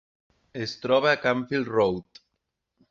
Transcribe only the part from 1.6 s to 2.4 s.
Rd.